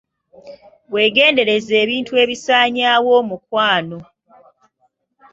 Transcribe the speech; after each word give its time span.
Weegendereze 0.93 1.73
ebintu 1.83 2.11
ebisanyaawo 2.23 3.09
omukwano. 3.21 3.99